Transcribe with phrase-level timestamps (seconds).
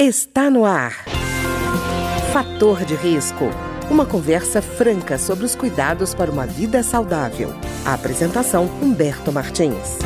[0.00, 0.92] Está no ar.
[2.32, 3.46] Fator de risco.
[3.90, 7.50] Uma conversa franca sobre os cuidados para uma vida saudável.
[7.84, 9.98] A apresentação Humberto Martins.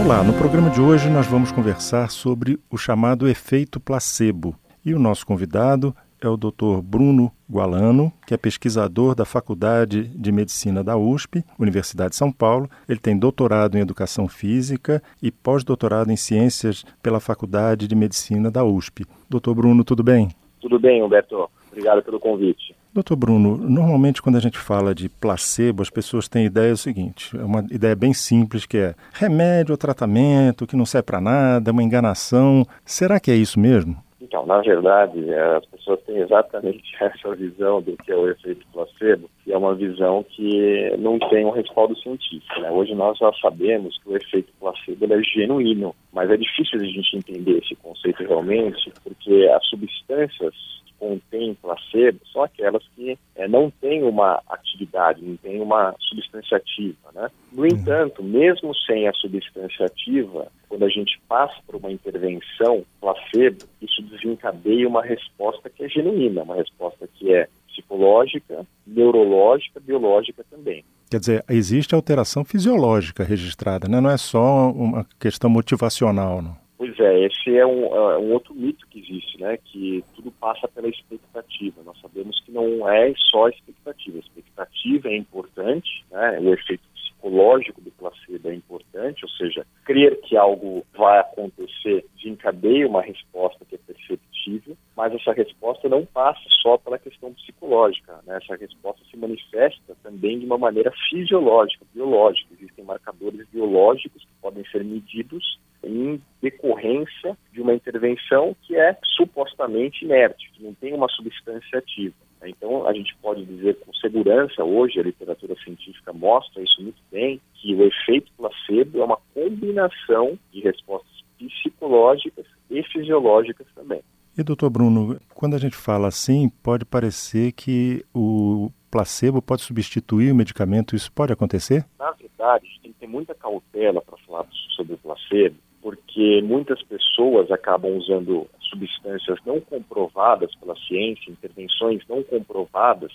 [0.00, 4.54] Olá, no programa de hoje nós vamos conversar sobre o chamado efeito placebo.
[4.84, 6.80] E o nosso convidado é o Dr.
[6.80, 12.70] Bruno Gualano, que é pesquisador da Faculdade de Medicina da USP, Universidade de São Paulo.
[12.88, 18.64] Ele tem doutorado em Educação Física e pós-doutorado em Ciências pela Faculdade de Medicina da
[18.64, 19.04] USP.
[19.28, 20.28] Doutor Bruno, tudo bem?
[20.60, 21.50] Tudo bem, Humberto.
[21.70, 22.74] Obrigado pelo convite.
[22.92, 27.36] Doutor Bruno, normalmente quando a gente fala de placebo, as pessoas têm ideia do seguinte,
[27.38, 31.70] é uma ideia bem simples que é remédio ou tratamento que não serve para nada,
[31.70, 32.66] é uma enganação.
[32.84, 33.96] Será que é isso mesmo?
[34.30, 38.64] Então, na verdade, é, as pessoas têm exatamente essa visão do que é o efeito
[38.72, 42.60] placebo, que é uma visão que não tem um respaldo científico.
[42.60, 42.70] Né?
[42.70, 47.16] Hoje nós já sabemos que o efeito placebo é genuíno, mas é difícil a gente
[47.16, 50.54] entender esse conceito realmente, porque as substâncias
[51.00, 57.10] contém placebo são aquelas que é, não têm uma atividade, não têm uma substância ativa.
[57.14, 57.30] Né?
[57.50, 57.68] No uhum.
[57.68, 64.02] entanto, mesmo sem a substância ativa, quando a gente passa por uma intervenção placebo, isso
[64.02, 70.84] desencadeia uma resposta que é genuína, uma resposta que é psicológica, neurológica, biológica também.
[71.10, 74.00] Quer dizer, existe alteração fisiológica registrada, né?
[74.00, 76.42] não é só uma questão motivacional.
[76.42, 76.56] Não?
[76.80, 79.58] Pois é, esse é um, uh, um, outro mito que existe, né?
[79.58, 81.82] Que tudo passa pela expectativa.
[81.84, 84.16] Nós sabemos que não é só expectativa.
[84.16, 86.40] A expectativa é importante, né?
[86.40, 92.88] O efeito psicológico do placebo é importante, ou seja, crer que algo vai acontecer desencadeia
[92.88, 98.36] uma resposta que é perceptível, mas essa resposta não passa só pela questão psicológica, né?
[98.36, 102.52] Essa resposta se manifesta também de uma maneira fisiológica, biológica.
[102.52, 110.04] Existem marcadores biológicos que podem ser medidos em decorrência de uma intervenção que é supostamente
[110.04, 112.14] inerte, que não tem uma substância ativa.
[112.44, 117.40] Então, a gente pode dizer com segurança, hoje a literatura científica mostra isso muito bem,
[117.54, 124.02] que o efeito placebo é uma combinação de respostas psicológicas e fisiológicas também.
[124.40, 130.32] E, doutor Bruno, quando a gente fala assim, pode parecer que o placebo pode substituir
[130.32, 131.84] o medicamento, isso pode acontecer?
[131.98, 136.40] Na verdade, a gente tem que ter muita cautela para falar sobre o placebo, porque
[136.42, 143.12] muitas pessoas acabam usando substâncias não comprovadas pela ciência, intervenções não comprovadas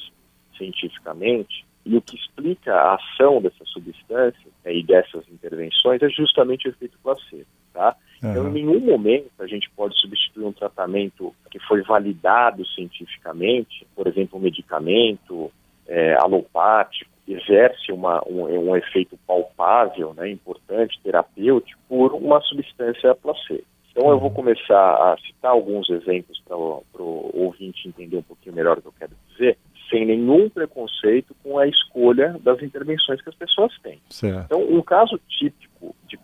[0.55, 6.67] cientificamente, e o que explica a ação dessas substâncias né, e dessas intervenções é justamente
[6.67, 7.97] o efeito placebo, tá?
[8.31, 14.07] Então, em nenhum momento a gente pode substituir um tratamento que foi validado cientificamente, por
[14.07, 15.51] exemplo, um medicamento
[15.87, 23.63] é, alopático, exerce uma, um, um efeito palpável, né, importante, terapêutico, por uma substância placebo.
[23.91, 24.35] Então eu vou uhum.
[24.35, 28.93] começar a citar alguns exemplos para o ouvinte entender um pouquinho melhor o que eu
[28.99, 29.57] quero dizer,
[29.89, 33.99] sem nenhum preconceito com a escolha das intervenções que as pessoas têm.
[34.09, 34.45] Certo.
[34.45, 35.74] Então, um caso típico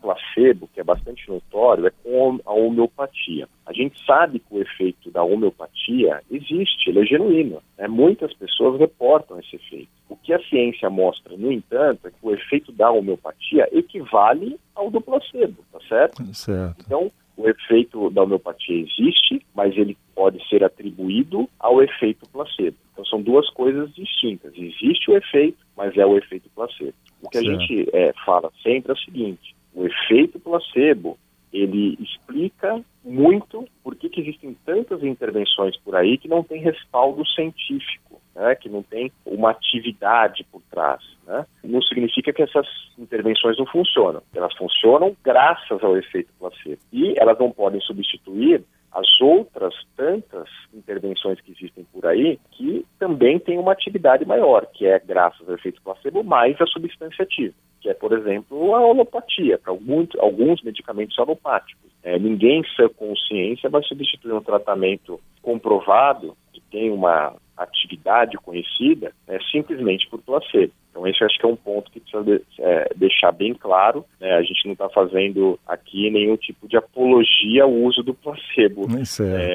[0.01, 3.47] placebo, que é bastante notório, é com a homeopatia.
[3.65, 7.61] A gente sabe que o efeito da homeopatia existe, ele é genuíno.
[7.77, 7.87] Né?
[7.87, 9.89] Muitas pessoas reportam esse efeito.
[10.09, 14.89] O que a ciência mostra, no entanto, é que o efeito da homeopatia equivale ao
[14.89, 16.33] do placebo, tá certo?
[16.33, 16.83] Certo.
[16.85, 22.77] Então, o efeito da homeopatia existe, mas ele pode ser atribuído ao efeito placebo.
[22.91, 24.53] Então são duas coisas distintas.
[24.55, 26.93] Existe o efeito, mas é o efeito placebo.
[27.21, 27.49] O que certo.
[27.49, 31.17] a gente é, fala sempre é o seguinte: o efeito placebo
[31.51, 38.21] ele explica muito por que, existem tantas intervenções por aí que não tem respaldo científico,
[38.33, 41.01] né, que não tem uma atividade por trás.
[41.25, 41.45] Né?
[41.63, 42.67] Não significa que essas
[42.97, 44.21] intervenções não funcionam.
[44.33, 46.79] Elas funcionam graças ao efeito placebo.
[46.93, 53.39] E elas não podem substituir as outras tantas intervenções que existem por aí que também
[53.39, 57.89] têm uma atividade maior, que é graças ao efeito placebo mais a substância ativa, que
[57.89, 61.89] é, por exemplo, a alopatia, para alguns, alguns medicamentos alopáticos.
[62.03, 66.35] É, ninguém, sem consciência, vai substituir um tratamento comprovado,
[66.71, 70.73] tem uma atividade conhecida, é, simplesmente por placebo.
[70.91, 74.05] Então, esse acho que é um ponto que precisa de, é, deixar bem claro.
[74.19, 74.33] Né?
[74.33, 78.87] A gente não está fazendo aqui nenhum tipo de apologia ao uso do placebo.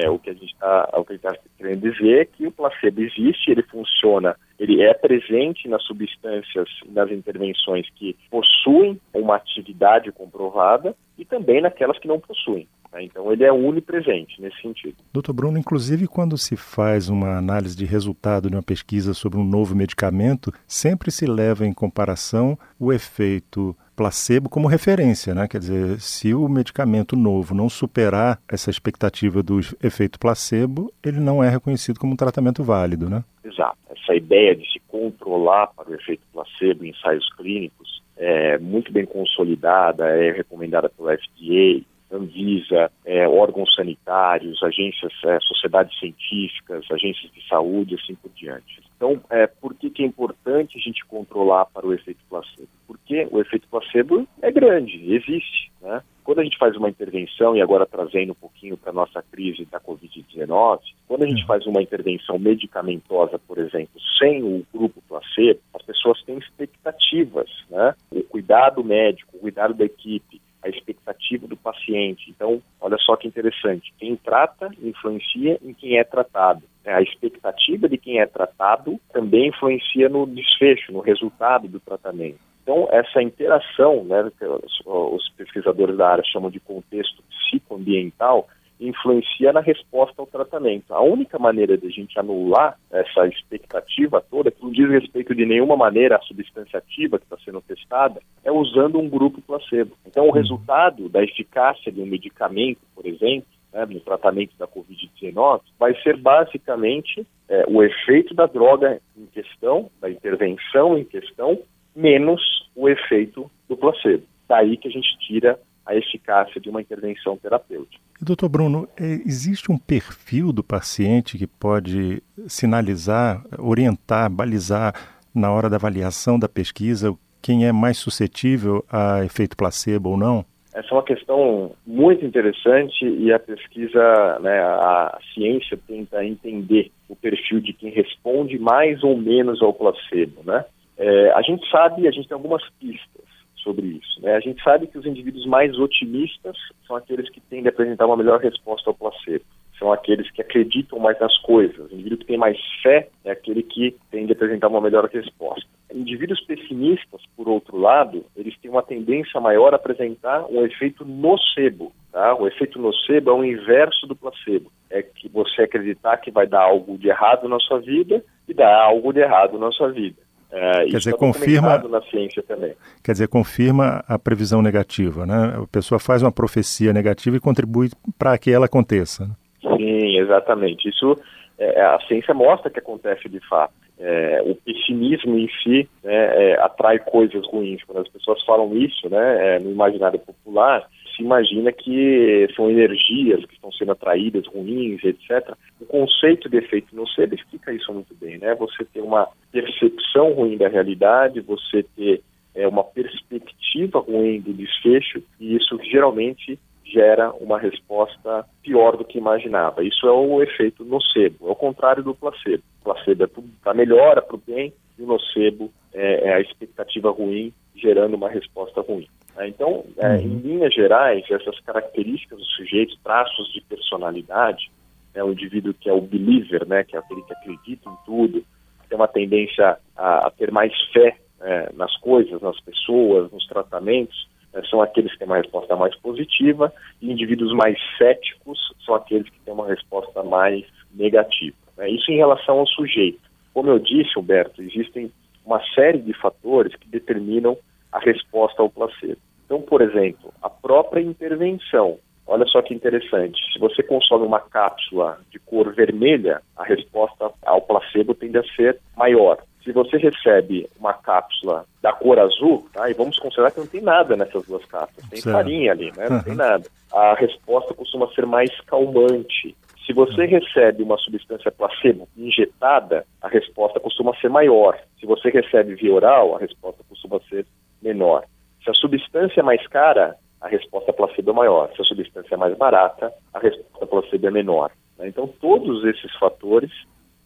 [0.03, 3.61] É, o que a gente está tá querendo dizer é que o placebo existe, ele
[3.61, 11.61] funciona, ele é presente nas substâncias, nas intervenções que possuem uma atividade comprovada e também
[11.61, 12.67] naquelas que não possuem.
[12.91, 13.03] Né?
[13.03, 14.95] Então ele é unipresente nesse sentido.
[15.13, 19.43] Doutor Bruno, inclusive quando se faz uma análise de resultado de uma pesquisa sobre um
[19.43, 25.47] novo medicamento, sempre se leva em comparação o efeito placebo como referência, né?
[25.47, 31.43] Quer dizer, se o medicamento novo não superar essa expectativa do efeito placebo, ele não
[31.43, 33.23] é reconhecido como um tratamento válido, né?
[33.43, 33.77] Exato.
[33.89, 39.05] Essa ideia de se controlar para o efeito placebo em ensaios clínicos é muito bem
[39.05, 47.47] consolidada, é recomendada pelo FDA, Anvisa, é, órgãos sanitários, agências, é, sociedades científicas, agências de
[47.47, 48.81] saúde, assim por diante.
[48.95, 52.67] Então, é, por que, que é importante a gente controlar para o efeito placebo?
[52.87, 55.71] Porque o efeito placebo é grande, existe.
[55.81, 56.01] Né?
[56.23, 59.65] Quando a gente faz uma intervenção, e agora trazendo um pouquinho para a nossa crise
[59.65, 65.59] da Covid-19, quando a gente faz uma intervenção medicamentosa, por exemplo, sem o grupo placebo,
[65.75, 67.49] as pessoas têm expectativas.
[67.69, 67.93] Né?
[68.11, 72.29] O cuidado médico, o cuidado da equipe, a expectativa do paciente.
[72.29, 73.93] Então, olha só que interessante.
[73.97, 76.63] Quem trata influencia em quem é tratado.
[76.85, 82.39] É, a expectativa de quem é tratado também influencia no desfecho, no resultado do tratamento.
[82.63, 88.47] Então, essa interação, né, que os pesquisadores da área chamam de contexto psicoambiental,
[88.79, 90.93] influencia na resposta ao tratamento.
[90.93, 95.45] A única maneira de a gente anular essa expectativa toda, que não diz respeito de
[95.45, 99.97] nenhuma maneira à substância ativa que está sendo testada, é usando um grupo placebo.
[100.05, 100.33] Então, o uhum.
[100.33, 106.17] resultado da eficácia de um medicamento, por exemplo, né, no tratamento da Covid-19, vai ser
[106.17, 111.59] basicamente é, o efeito da droga em questão, da intervenção em questão,
[111.95, 112.41] menos
[112.75, 114.23] o efeito do placebo.
[114.47, 118.03] Daí que a gente tira a eficácia de uma intervenção terapêutica.
[118.21, 124.93] Doutor Bruno, é, existe um perfil do paciente que pode sinalizar, orientar, balizar
[125.33, 130.43] na hora da avaliação da pesquisa quem é mais suscetível a efeito placebo ou não?
[130.73, 137.15] Essa é uma questão muito interessante e a pesquisa, né, a ciência tenta entender o
[137.15, 140.65] perfil de quem responde mais ou menos ao placebo, né?
[140.97, 143.26] É, a gente sabe, a gente tem algumas pistas
[143.67, 144.21] sobre isso.
[144.21, 144.33] Né?
[144.33, 146.55] A gente sabe que os indivíduos mais otimistas
[146.87, 149.43] são aqueles que tendem a apresentar uma melhor resposta ao placebo.
[149.77, 151.91] São aqueles que acreditam mais nas coisas.
[151.91, 155.67] O indivíduo que tem mais fé é aquele que tende a apresentar uma melhor resposta.
[155.93, 161.91] Indivíduos pessimistas, por outro lado, eles têm uma tendência maior a apresentar um efeito nocebo.
[162.11, 162.33] Tá?
[162.35, 164.71] O efeito nocebo é o inverso do placebo.
[164.89, 168.73] É que você acreditar que vai dar algo de errado na sua vida e dar
[168.73, 170.26] algo de errado na sua vida.
[170.51, 172.73] É, quer dizer, confirma na ciência também.
[173.03, 175.59] Quer dizer, confirma a previsão negativa, né?
[175.61, 179.25] A pessoa faz uma profecia negativa e contribui para que ela aconteça.
[179.25, 179.35] Né?
[179.61, 180.87] Sim, exatamente.
[180.87, 181.17] Isso
[181.57, 183.73] é, a ciência mostra que acontece de fato.
[183.99, 187.83] É, o pessimismo em si né, é, atrai coisas ruins.
[187.83, 193.43] Quando as pessoas falam isso, né, é, no imaginário popular, se imagina que são energias
[193.45, 195.55] que estão sendo atraídas, ruins, etc.
[195.97, 198.53] Conceito de efeito nocebo explica isso muito bem, né?
[198.53, 202.21] Você ter uma percepção ruim da realidade, você ter
[202.53, 209.17] é, uma perspectiva ruim do desfecho, e isso geralmente gera uma resposta pior do que
[209.17, 209.83] imaginava.
[209.83, 212.61] Isso é o efeito nocebo, é o contrário do placebo.
[212.81, 213.27] O placebo é
[213.63, 218.29] para melhora, para o bem, e o nocebo é, é a expectativa ruim gerando uma
[218.29, 219.07] resposta ruim.
[219.35, 219.47] Né?
[219.47, 220.17] Então, é, uhum.
[220.17, 224.69] em linhas gerais, essas características do sujeito, traços de personalidade,
[225.17, 228.43] né, o indivíduo que é o believer, né, que é aquele que acredita em tudo,
[228.87, 234.29] tem uma tendência a, a ter mais fé é, nas coisas, nas pessoas, nos tratamentos,
[234.53, 236.71] é, são aqueles que têm uma resposta mais positiva,
[237.01, 241.57] e indivíduos mais céticos são aqueles que têm uma resposta mais negativa.
[241.75, 241.89] Né?
[241.89, 243.19] Isso em relação ao sujeito.
[243.53, 245.11] Como eu disse, Humberto, existem
[245.43, 247.57] uma série de fatores que determinam
[247.91, 249.17] a resposta ao placebo.
[249.45, 251.97] Então, por exemplo, a própria intervenção.
[252.27, 253.39] Olha só que interessante.
[253.53, 258.79] Se você consome uma cápsula de cor vermelha, a resposta ao placebo tende a ser
[258.97, 259.37] maior.
[259.63, 263.81] Se você recebe uma cápsula da cor azul, tá, e vamos considerar que não tem
[263.81, 265.35] nada nessas duas cápsulas, tem certo.
[265.35, 266.23] farinha ali, né, não uhum.
[266.23, 266.63] tem nada.
[266.93, 269.55] A resposta costuma ser mais calmante.
[269.85, 274.77] Se você recebe uma substância placebo injetada, a resposta costuma ser maior.
[274.99, 277.45] Se você recebe via oral, a resposta costuma ser
[277.81, 278.25] menor.
[278.63, 281.71] Se a substância é mais cara, a resposta placebo é maior.
[281.75, 284.71] Se a substância é mais barata, a resposta placebo é menor.
[284.97, 285.07] Né?
[285.09, 286.71] Então, todos esses fatores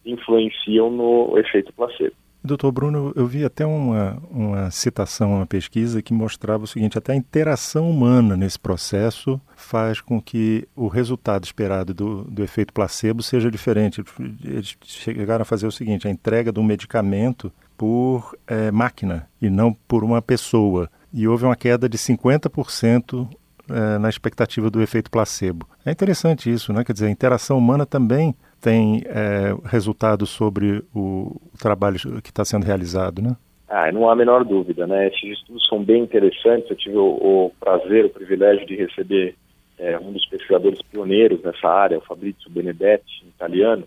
[0.04, 2.14] influenciam no efeito placebo.
[2.44, 7.12] Doutor Bruno, eu vi até uma, uma citação, uma pesquisa que mostrava o seguinte: até
[7.12, 13.22] a interação humana nesse processo faz com que o resultado esperado do, do efeito placebo
[13.22, 14.02] seja diferente.
[14.44, 19.72] Eles chegaram a fazer o seguinte: a entrega do medicamento por é, máquina e não
[19.72, 20.90] por uma pessoa.
[21.12, 23.28] E houve uma queda de 50%
[23.70, 25.66] é, na expectativa do efeito placebo.
[25.84, 26.84] É interessante isso, né?
[26.84, 32.64] Quer dizer, a interação humana também tem é, resultados sobre o trabalho que está sendo
[32.64, 33.36] realizado, né?
[33.68, 35.08] Ah, não há a menor dúvida, né?
[35.08, 36.68] Esses estudos são bem interessantes.
[36.68, 39.34] Eu tive o, o prazer, o privilégio de receber
[39.78, 43.84] é, um dos pesquisadores pioneiros nessa área, o Fabrizio Benedetti, italiano,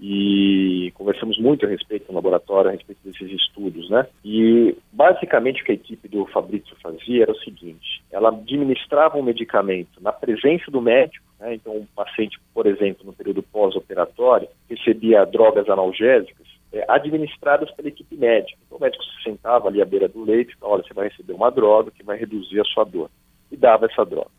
[0.00, 4.06] e conversamos muito a respeito no laboratório, a respeito desses estudos, né?
[4.24, 9.22] E basicamente o que a equipe do Fabrício fazia era o seguinte: ela administrava um
[9.22, 11.54] medicamento na presença do médico, né?
[11.54, 18.16] Então, um paciente, por exemplo, no período pós-operatório, recebia drogas analgésicas é, administradas pela equipe
[18.16, 18.58] médica.
[18.66, 21.32] Então, o médico se sentava ali à beira do leito e olha, você vai receber
[21.32, 23.10] uma droga que vai reduzir a sua dor.
[23.50, 24.30] E dava essa droga,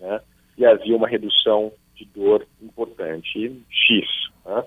[0.00, 0.20] né?
[0.56, 4.06] E havia uma redução de dor importante, X,
[4.44, 4.64] né?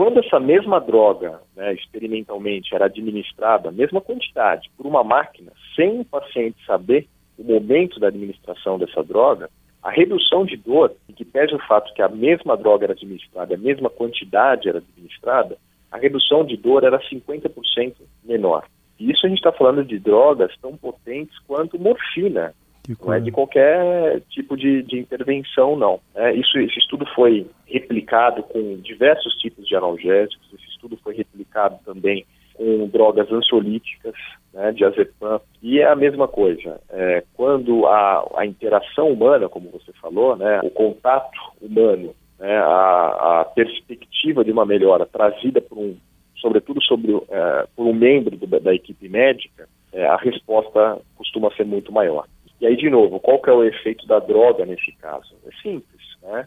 [0.00, 6.00] Quando essa mesma droga, né, experimentalmente, era administrada, a mesma quantidade, por uma máquina, sem
[6.00, 9.50] o paciente saber o momento da administração dessa droga,
[9.82, 13.58] a redução de dor, que pese o fato que a mesma droga era administrada, a
[13.58, 15.58] mesma quantidade era administrada,
[15.92, 18.64] a redução de dor era 50% menor.
[18.98, 22.54] E isso a gente está falando de drogas tão potentes quanto morfina,
[22.88, 26.00] não é de qualquer tipo de, de intervenção, não.
[26.14, 31.78] É, isso, esse estudo foi replicado com diversos tipos de analgésicos, esse estudo foi replicado
[31.84, 34.14] também com drogas ansiolíticas,
[34.52, 36.78] né, diazepam, e é a mesma coisa.
[36.90, 43.40] É, quando a, a, interação humana, como você falou, né, o contato humano, né, a,
[43.40, 45.96] a, perspectiva de uma melhora trazida por um,
[46.36, 51.64] sobretudo sobre, é, por um membro do, da equipe médica, é, a resposta costuma ser
[51.64, 52.26] muito maior.
[52.60, 55.34] E aí, de novo, qual que é o efeito da droga nesse caso?
[55.46, 56.46] É simples, né?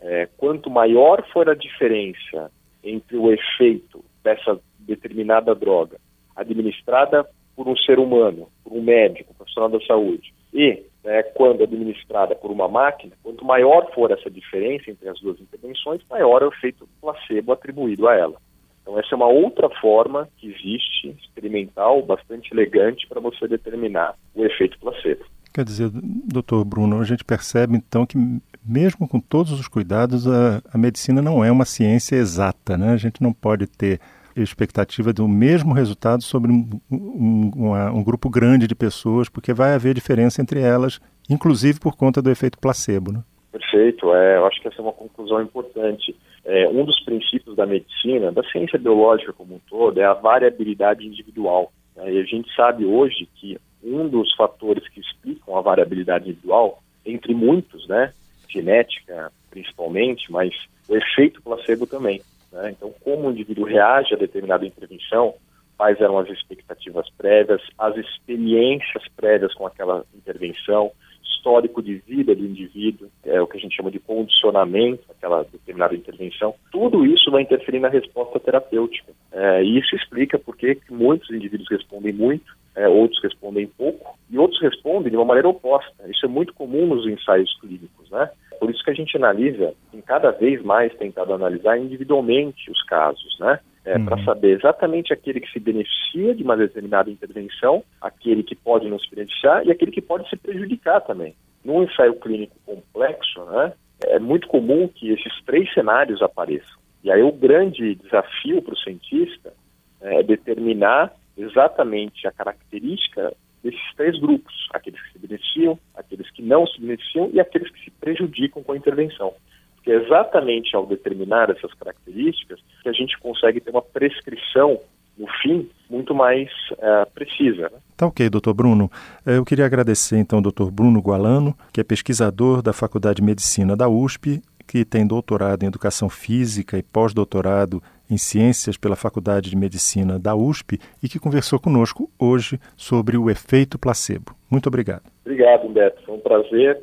[0.00, 2.50] É, quanto maior for a diferença
[2.82, 5.98] entre o efeito dessa determinada droga
[6.34, 11.62] administrada por um ser humano, por um médico, um profissional da saúde, e né, quando
[11.62, 16.46] administrada por uma máquina, quanto maior for essa diferença entre as duas intervenções, maior é
[16.46, 18.36] o efeito placebo atribuído a ela.
[18.80, 24.44] Então, essa é uma outra forma que existe, experimental, bastante elegante, para você determinar o
[24.44, 25.24] efeito placebo.
[25.52, 28.16] Quer dizer, doutor Bruno, a gente percebe então que
[28.64, 32.92] mesmo com todos os cuidados, a, a medicina não é uma ciência exata, né?
[32.92, 34.00] A gente não pode ter
[34.34, 39.74] expectativa do mesmo resultado sobre um, um, uma, um, grupo grande de pessoas, porque vai
[39.74, 43.12] haver diferença entre elas, inclusive por conta do efeito placebo.
[43.12, 43.22] Né?
[43.50, 46.16] Perfeito, é, eu acho que essa é uma conclusão importante.
[46.44, 51.06] É, um dos princípios da medicina, da ciência biológica como um todo, é a variabilidade
[51.06, 51.70] individual.
[51.94, 52.14] Né?
[52.14, 57.34] E a gente sabe hoje que um dos fatores que explicam a variabilidade individual, entre
[57.34, 58.12] muitos, né,
[58.48, 60.54] genética principalmente, mas
[60.88, 62.22] o efeito placebo também.
[62.50, 62.70] Né?
[62.70, 65.34] Então, como o indivíduo reage a determinada intervenção,
[65.76, 70.92] quais eram as expectativas prévias, as experiências prévias com aquela intervenção,
[71.24, 75.94] histórico de vida do indivíduo, é o que a gente chama de condicionamento, aquela determinada
[75.94, 79.12] intervenção, tudo isso vai interferir na resposta terapêutica.
[79.32, 84.38] É, e isso explica por que muitos indivíduos respondem muito, é, outros respondem pouco, e
[84.38, 85.92] outros respondem de uma maneira oposta.
[86.08, 88.30] Isso é muito comum nos ensaios clínicos, né?
[88.58, 93.36] Por isso que a gente analisa, tem cada vez mais tentado analisar individualmente os casos,
[93.40, 93.58] né?
[93.84, 94.04] É, uhum.
[94.04, 98.98] Para saber exatamente aquele que se beneficia de uma determinada intervenção, aquele que pode não
[98.98, 101.34] se beneficiar e aquele que pode se prejudicar também.
[101.64, 103.72] Num ensaio clínico complexo, né,
[104.04, 106.80] é muito comum que esses três cenários apareçam.
[107.02, 109.52] E aí o grande desafio para o cientista
[110.00, 116.42] é, é determinar exatamente a característica desses três grupos, aqueles que se beneficiam, aqueles que
[116.42, 119.34] não se beneficiam e aqueles que se prejudicam com a intervenção.
[119.82, 124.78] Porque é exatamente ao determinar essas características que a gente consegue ter uma prescrição
[125.18, 127.62] no fim, muito mais uh, precisa.
[127.62, 127.78] Né?
[127.96, 128.90] Tá ok, doutor Bruno.
[129.26, 133.22] Eh, eu queria agradecer então ao doutor Bruno Gualano, que é pesquisador da Faculdade de
[133.22, 139.50] Medicina da USP, que tem doutorado em Educação Física e pós-doutorado em Ciências pela Faculdade
[139.50, 144.34] de Medicina da USP e que conversou conosco hoje sobre o efeito placebo.
[144.50, 145.02] Muito obrigado.
[145.24, 146.02] Obrigado, Humberto.
[146.04, 146.82] Foi um prazer.